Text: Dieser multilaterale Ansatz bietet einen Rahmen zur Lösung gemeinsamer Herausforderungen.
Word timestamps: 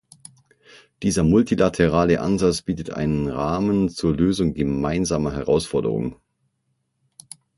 Dieser 1.03 1.21
multilaterale 1.21 2.21
Ansatz 2.21 2.63
bietet 2.63 2.89
einen 2.89 3.27
Rahmen 3.27 3.87
zur 3.89 4.15
Lösung 4.15 4.55
gemeinsamer 4.55 5.31
Herausforderungen. 5.33 6.15